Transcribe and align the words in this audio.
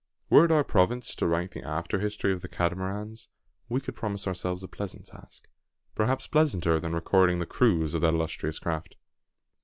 Were 0.31 0.45
it 0.45 0.51
our 0.51 0.63
province 0.63 1.13
to 1.13 1.27
write 1.27 1.51
the 1.51 1.61
after 1.61 1.99
history 1.99 2.33
of 2.33 2.41
the 2.41 2.47
Catamarans, 2.49 3.29
we 3.69 3.79
could 3.79 3.95
promise 3.95 4.25
ourselves 4.25 4.63
a 4.63 4.67
pleasant 4.67 5.05
task, 5.05 5.47
perhaps 5.93 6.25
pleasanter 6.25 6.79
than 6.79 6.95
recording 6.95 7.37
the 7.37 7.45
cruise 7.45 7.93
of 7.93 8.01
that 8.01 8.15
illustrious 8.15 8.57
craft. 8.57 8.95